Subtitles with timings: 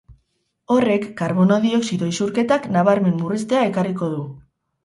[0.75, 4.27] Horrek karbono dioxido isurketak nabarmen murriztea ekarriko du.